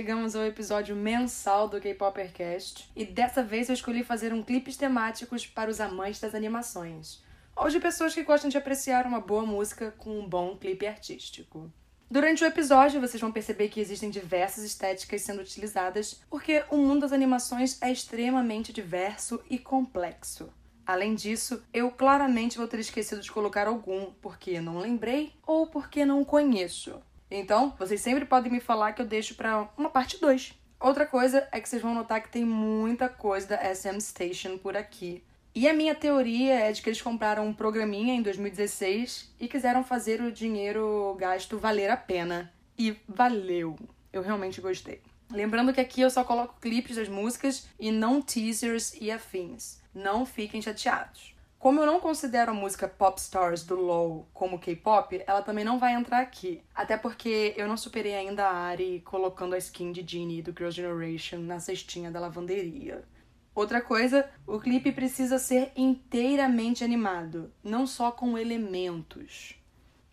[0.00, 5.46] chegamos ao episódio mensal do K-Popercast e dessa vez eu escolhi fazer um clipes temáticos
[5.46, 7.22] para os amantes das animações,
[7.54, 11.70] ou de pessoas que gostam de apreciar uma boa música com um bom clipe artístico.
[12.10, 17.02] Durante o episódio, vocês vão perceber que existem diversas estéticas sendo utilizadas, porque o mundo
[17.02, 20.48] das animações é extremamente diverso e complexo.
[20.86, 26.06] Além disso, eu claramente vou ter esquecido de colocar algum, porque não lembrei ou porque
[26.06, 27.02] não conheço.
[27.30, 30.52] Então, vocês sempre podem me falar que eu deixo para uma parte 2.
[30.80, 34.76] Outra coisa é que vocês vão notar que tem muita coisa da SM Station por
[34.76, 35.22] aqui.
[35.54, 39.84] E a minha teoria é de que eles compraram um programinha em 2016 e quiseram
[39.84, 42.52] fazer o dinheiro gasto valer a pena.
[42.78, 43.76] E valeu.
[44.12, 45.02] Eu realmente gostei.
[45.30, 49.80] Lembrando que aqui eu só coloco clipes das músicas e não teasers e afins.
[49.94, 51.34] Não fiquem chateados.
[51.60, 55.78] Como eu não considero a música Pop Stars do LOL como K-pop, ela também não
[55.78, 56.62] vai entrar aqui.
[56.74, 60.70] Até porque eu não superei ainda a Ari colocando a skin de Genie do Girl
[60.70, 63.04] Generation na cestinha da lavanderia.
[63.54, 69.54] Outra coisa, o clipe precisa ser inteiramente animado, não só com elementos.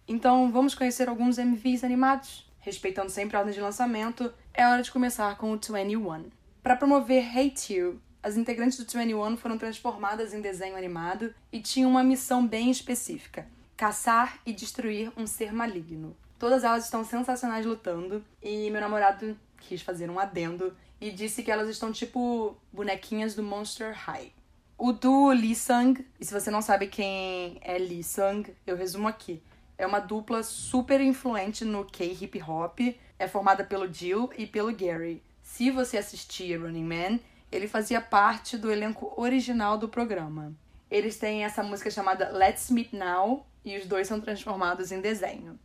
[0.05, 2.51] Então, vamos conhecer alguns MVs animados?
[2.59, 6.25] Respeitando sempre a ordem de lançamento, é hora de começar com o 21.
[6.61, 11.89] Para promover Hate You, as integrantes do 21 foram transformadas em desenho animado e tinham
[11.89, 13.47] uma missão bem específica:
[13.77, 16.13] caçar e destruir um ser maligno.
[16.37, 21.49] Todas elas estão sensacionais lutando e meu namorado quis fazer um adendo e disse que
[21.49, 24.33] elas estão tipo bonequinhas do Monster High.
[24.77, 29.07] O duo Lee Sung, e se você não sabe quem é Lee Sung, eu resumo
[29.07, 29.41] aqui.
[29.77, 32.79] É uma dupla super influente no K-hip hop,
[33.17, 35.23] é formada pelo Jill e pelo Gary.
[35.41, 37.19] Se você assistia Running Man,
[37.51, 40.53] ele fazia parte do elenco original do programa.
[40.89, 45.59] Eles têm essa música chamada Let's Meet Now e os dois são transformados em desenho.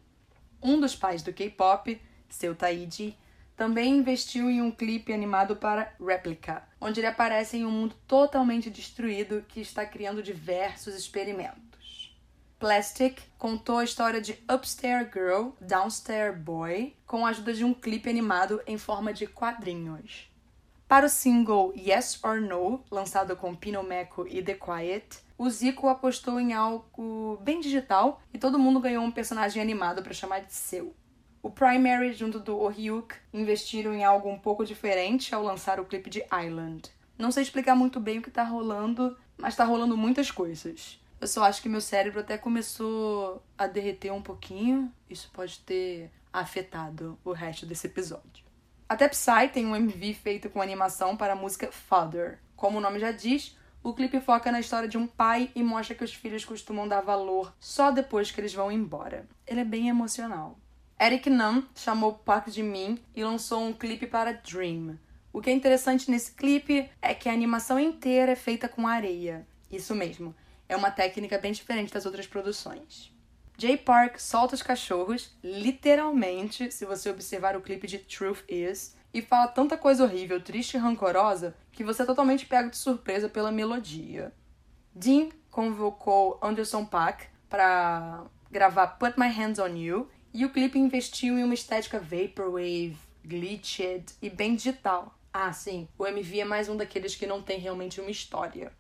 [0.63, 3.17] Um dos pais do K-pop, seu Taiji,
[3.57, 8.71] também investiu em um clipe animado para Replica, onde ele aparece em um mundo totalmente
[8.71, 12.17] destruído que está criando diversos experimentos.
[12.59, 18.09] Plastic contou a história de Upstairs Girl, Downstairs Boy, com a ajuda de um clipe
[18.09, 20.32] animado em forma de quadrinhos.
[20.93, 26.39] Para o single Yes or No, lançado com Pinomeco e The Quiet, o Zico apostou
[26.39, 30.95] em algo bem digital e todo mundo ganhou um personagem animado para chamar de seu.
[31.43, 36.11] O Primary, junto do Ohyuk, investiram em algo um pouco diferente ao lançar o clipe
[36.11, 36.91] de Island.
[37.17, 41.01] Não sei explicar muito bem o que tá rolando, mas tá rolando muitas coisas.
[41.19, 44.93] Eu só acho que meu cérebro até começou a derreter um pouquinho.
[45.09, 48.42] Isso pode ter afetado o resto desse episódio.
[48.93, 52.39] Até Psy tem um MV feito com animação para a música Father.
[52.55, 55.95] Como o nome já diz, o clipe foca na história de um pai e mostra
[55.95, 59.27] que os filhos costumam dar valor só depois que eles vão embora.
[59.47, 60.59] Ele é bem emocional.
[61.01, 64.99] Eric Nam chamou Park de Min e lançou um clipe para Dream.
[65.33, 69.47] O que é interessante nesse clipe é que a animação inteira é feita com areia.
[69.71, 70.35] Isso mesmo,
[70.69, 73.11] é uma técnica bem diferente das outras produções.
[73.57, 79.21] Jay Park solta os cachorros, literalmente, se você observar o clipe de Truth Is, e
[79.21, 83.53] fala tanta coisa horrível, triste e rancorosa que você é totalmente pego de surpresa pela
[83.53, 84.33] melodia.
[84.95, 91.39] Dean convocou Anderson Paak para gravar Put My Hands on You e o clipe investiu
[91.39, 95.15] em uma estética vaporwave, glitched e bem digital.
[95.33, 98.73] Ah, sim, o MV é mais um daqueles que não tem realmente uma história.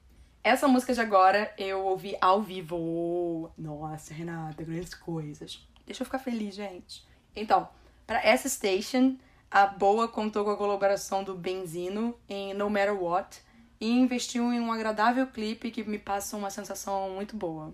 [0.45, 3.53] Essa música de agora eu ouvi ao vivo.
[3.57, 5.65] Nossa, Renata, grandes coisas.
[5.87, 7.07] Deixa eu ficar feliz, gente.
[7.35, 7.69] Então,
[8.05, 9.17] para essa station,
[9.49, 13.41] a Boa contou com a colaboração do Benzino em No Matter What
[13.81, 17.73] e investiu em um agradável clipe que me passa uma sensação muito boa.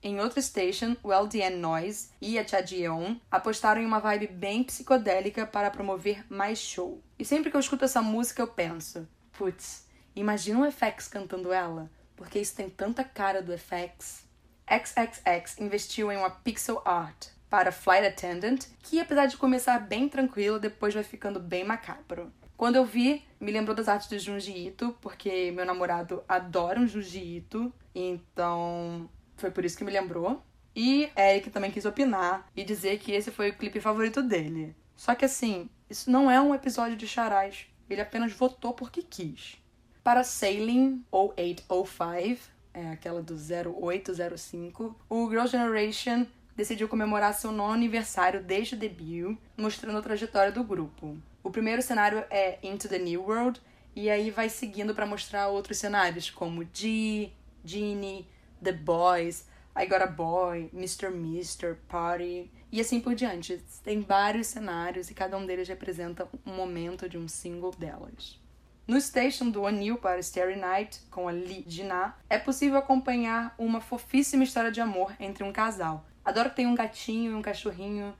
[0.00, 5.48] Em outra station, o LDN Noise e a Chadyeon apostaram em uma vibe bem psicodélica
[5.48, 7.02] para promover mais show.
[7.18, 11.90] E sempre que eu escuto essa música eu penso, putz, imagina o FX cantando ela
[12.16, 14.24] porque isso tem tanta cara do FX.
[14.68, 20.58] XXX investiu em uma pixel art para Flight Attendant, que apesar de começar bem tranquilo,
[20.58, 22.32] depois vai ficando bem macabro.
[22.56, 26.86] Quando eu vi, me lembrou das artes do Junji Ito, porque meu namorado adora um
[26.86, 30.42] Junji Ito, então foi por isso que me lembrou.
[30.74, 34.74] E Eric também quis opinar e dizer que esse foi o clipe favorito dele.
[34.96, 37.66] Só que assim, isso não é um episódio de charais.
[37.88, 39.56] Ele apenas votou porque quis.
[40.04, 42.38] Para Sailing, ou 805,
[42.74, 49.38] é aquela do 0805, o Girl Generation decidiu comemorar seu nono aniversário desde o debut,
[49.56, 51.16] mostrando a trajetória do grupo.
[51.42, 53.62] O primeiro cenário é Into the New World,
[53.96, 57.32] e aí vai seguindo para mostrar outros cenários, como G,
[57.64, 58.26] Genie,
[58.62, 61.08] The Boys, I Got a Boy, Mr.
[61.08, 62.50] Mister, Party.
[62.70, 63.58] e assim por diante.
[63.82, 68.43] Tem vários cenários e cada um deles representa um momento de um single delas.
[68.86, 73.80] No station do O'Neill para Starry Night, com a Lee Jiná, é possível acompanhar uma
[73.80, 76.04] fofíssima história de amor entre um casal.
[76.22, 78.14] Adoro que tem um gatinho e um cachorrinho,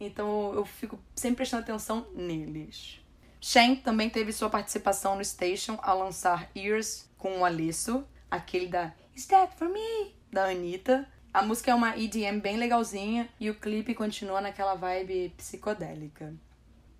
[0.00, 3.00] então eu fico sempre prestando atenção neles.
[3.40, 8.92] Shen também teve sua participação no station ao lançar Ears com o Alesso, aquele da
[9.14, 10.16] Is That For Me?
[10.32, 11.06] da Anitta.
[11.32, 16.34] A música é uma EDM bem legalzinha e o clipe continua naquela vibe psicodélica.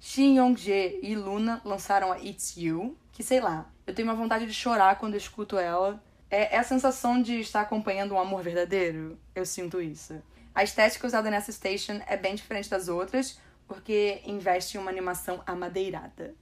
[0.01, 4.47] Shin Yong-jae e Luna lançaram a It's You, que sei lá, eu tenho uma vontade
[4.47, 6.03] de chorar quando eu escuto ela.
[6.31, 9.19] É, é a sensação de estar acompanhando um amor verdadeiro.
[9.35, 10.23] Eu sinto isso.
[10.55, 15.43] A estética usada nessa station é bem diferente das outras, porque investe em uma animação
[15.47, 16.35] amadeirada.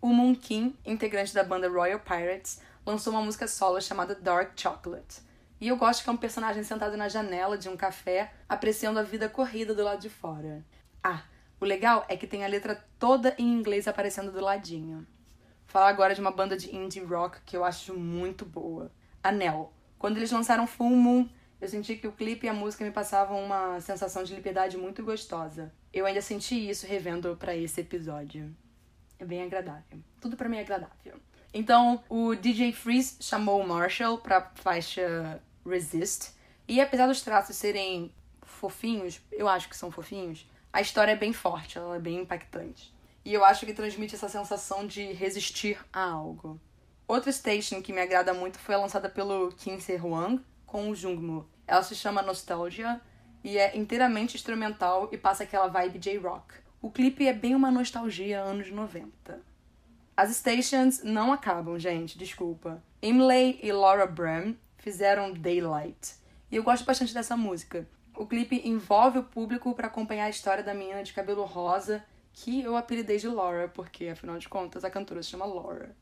[0.00, 5.20] O Moon Kim, integrante da banda Royal Pirates, lançou uma música solo chamada Dark Chocolate.
[5.60, 9.02] E eu gosto que é um personagem sentado na janela de um café, apreciando a
[9.02, 10.64] vida corrida do lado de fora.
[11.02, 11.22] Ah,
[11.60, 15.06] o legal é que tem a letra toda em inglês aparecendo do ladinho
[15.70, 18.90] falar agora de uma banda de indie rock que eu acho muito boa.
[19.22, 19.72] Anel.
[19.98, 21.28] Quando eles lançaram Full Moon,
[21.60, 25.04] eu senti que o clipe e a música me passavam uma sensação de liberdade muito
[25.04, 25.72] gostosa.
[25.92, 28.54] Eu ainda senti isso revendo para esse episódio.
[29.18, 30.00] É bem agradável.
[30.20, 31.20] Tudo para mim é agradável.
[31.54, 36.32] Então, o DJ Freeze chamou o Marshall pra faixa Resist.
[36.66, 41.32] E apesar dos traços serem fofinhos, eu acho que são fofinhos, a história é bem
[41.32, 42.94] forte, ela é bem impactante.
[43.24, 46.60] E eu acho que transmite essa sensação de resistir a algo.
[47.06, 51.46] Outra station que me agrada muito foi lançada pelo Kim Se-hwang com o Jungmoo.
[51.66, 53.00] Ela se chama Nostalgia
[53.42, 56.54] e é inteiramente instrumental e passa aquela vibe J-rock.
[56.80, 59.40] O clipe é bem uma nostalgia anos 90.
[60.16, 62.82] As stations não acabam, gente, desculpa.
[63.02, 66.14] Imlay e Laura Bram fizeram Daylight.
[66.50, 67.86] E eu gosto bastante dessa música.
[68.16, 72.62] O clipe envolve o público para acompanhar a história da menina de cabelo rosa que
[72.62, 75.94] eu apelidei de Laura, porque afinal de contas a cantora se chama Laura.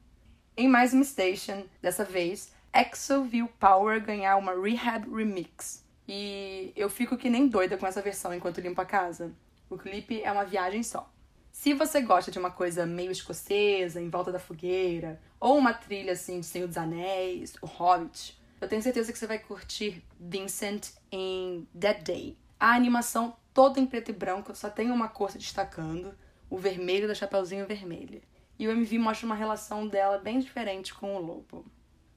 [0.56, 5.84] Em mais uma station, dessa vez, EXO viu Power ganhar uma Rehab Remix.
[6.06, 9.32] E eu fico que nem doida com essa versão enquanto limpo a casa.
[9.70, 11.10] O clipe é uma viagem só.
[11.52, 16.12] Se você gosta de uma coisa meio escocesa, em volta da fogueira, ou uma trilha
[16.12, 20.90] assim de Senhor dos Anéis, o Hobbit, eu tenho certeza que você vai curtir Vincent
[21.10, 22.36] em Dead Day.
[22.58, 26.14] A animação toda em preto e branco, só tem uma cor se destacando,
[26.48, 28.22] o vermelho da Chapeuzinho Vermelho.
[28.56, 31.66] E o MV mostra uma relação dela bem diferente com o lobo.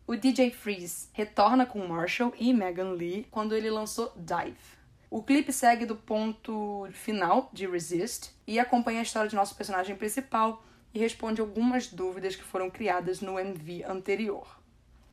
[0.06, 4.56] O DJ Freeze retorna com Marshall e Megan Lee quando ele lançou Dive.
[5.10, 9.96] O clipe segue do ponto final de Resist e acompanha a história de nosso personagem
[9.96, 10.64] principal
[10.94, 14.61] e responde algumas dúvidas que foram criadas no MV anterior.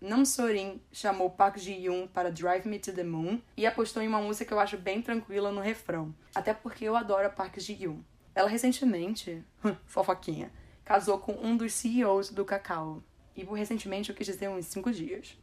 [0.00, 4.20] Nam Sorin chamou Park Ji-yoon para Drive Me to the Moon e apostou em uma
[4.20, 8.00] música que eu acho bem tranquila no refrão, até porque eu adoro a Park Ji-yoon.
[8.34, 9.44] Ela recentemente,
[9.86, 10.52] fofoquinha,
[10.84, 13.02] casou com um dos CEOs do Cacau.
[13.34, 15.36] E por recentemente eu quis dizer uns 5 dias.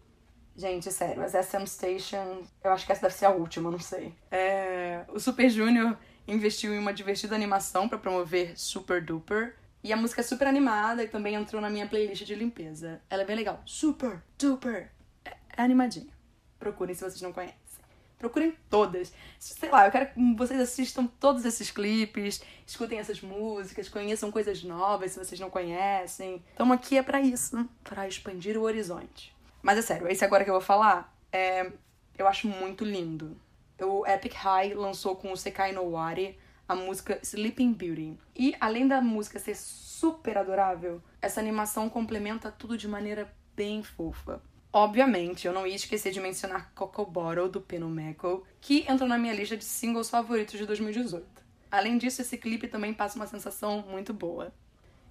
[0.55, 4.13] Gente, sério, as SM Station, eu acho que essa deve ser a última, não sei.
[4.31, 5.03] É...
[5.09, 9.55] O Super Junior investiu em uma divertida animação para promover Super Duper,
[9.85, 12.99] e a música é super animada e também entrou na minha playlist de limpeza.
[13.07, 13.61] Ela é bem legal.
[13.67, 14.89] Super, duper.
[15.23, 16.11] É, é animadinha.
[16.57, 17.55] Procurem se vocês não conhecem.
[18.17, 19.13] Procurem todas.
[19.37, 24.63] Sei lá, eu quero que vocês assistam todos esses clipes, escutem essas músicas, conheçam coisas
[24.63, 26.43] novas se vocês não conhecem.
[26.55, 29.35] Então aqui é para isso, para expandir o horizonte.
[29.61, 31.71] Mas é sério, esse agora que eu vou falar, é,
[32.17, 33.37] eu acho muito lindo.
[33.79, 38.17] O Epic High lançou com o Sekai no Wari a música Sleeping Beauty.
[38.35, 44.41] E além da música ser super adorável, essa animação complementa tudo de maneira bem fofa.
[44.73, 49.33] Obviamente, eu não ia esquecer de mencionar Coco Bottle do Penomeco, que entrou na minha
[49.33, 51.25] lista de singles favoritos de 2018.
[51.71, 54.53] Além disso, esse clipe também passa uma sensação muito boa.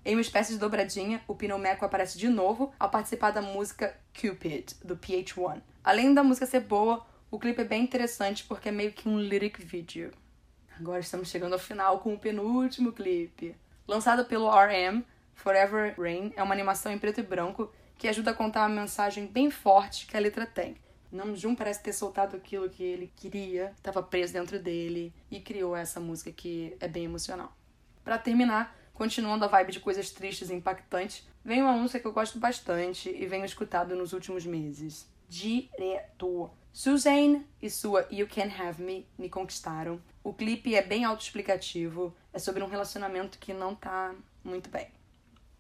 [0.05, 4.75] Em uma espécie de dobradinha, o Pinomeco aparece de novo ao participar da música Cupid,
[4.85, 5.63] do PH1.
[5.83, 9.19] Além da música ser boa, o clipe é bem interessante porque é meio que um
[9.19, 10.13] lyric video.
[10.79, 13.55] Agora estamos chegando ao final com o penúltimo clipe.
[13.87, 15.03] Lançado pelo RM,
[15.35, 19.27] Forever Rain é uma animação em preto e branco que ajuda a contar uma mensagem
[19.27, 20.77] bem forte que a letra tem.
[21.13, 26.01] Namjoon parece ter soltado aquilo que ele queria, estava preso dentro dele e criou essa
[26.01, 27.53] música que é bem emocional.
[28.03, 32.13] Para terminar, continuando a vibe de coisas tristes e impactantes, vem uma música que eu
[32.13, 35.09] gosto bastante e venho escutado nos últimos meses.
[35.29, 36.51] Direto.
[36.73, 40.03] Suzanne e sua You Can Have Me me conquistaram.
[40.23, 44.89] O clipe é bem autoexplicativo, é sobre um relacionamento que não tá muito bem.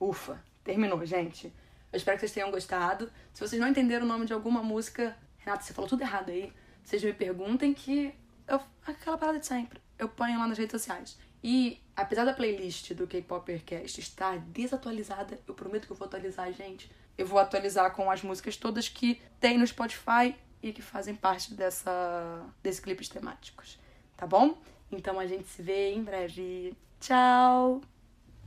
[0.01, 1.53] Ufa, terminou, gente.
[1.93, 3.11] Eu espero que vocês tenham gostado.
[3.33, 6.53] Se vocês não entenderam o nome de alguma música, Renata, você falou tudo errado aí.
[6.83, 8.13] Vocês me perguntem que
[8.49, 9.81] eu, aquela parada de sempre.
[9.99, 11.17] Eu ponho lá nas redes sociais.
[11.43, 16.91] E apesar da playlist do K-Popercast estar desatualizada, eu prometo que eu vou atualizar, gente.
[17.17, 21.55] Eu vou atualizar com as músicas todas que tem no Spotify e que fazem parte
[21.55, 23.79] dessa desses clipes temáticos,
[24.17, 24.59] tá bom?
[24.91, 26.77] Então a gente se vê em breve.
[27.01, 27.83] Tchau!